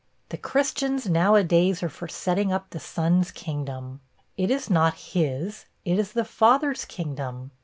The 0.29 0.37
Christians 0.37 1.07
now 1.07 1.35
a 1.35 1.43
days 1.43 1.83
are 1.83 1.87
for 1.87 2.07
setting 2.07 2.51
up 2.51 2.71
the 2.71 2.79
Son's 2.79 3.29
kingdom. 3.29 4.01
It 4.35 4.49
is 4.49 4.67
not 4.67 4.95
his; 4.95 5.65
it 5.85 5.99
is 5.99 6.13
the 6.13 6.25
Father's 6.25 6.85
kingdom. 6.85 7.51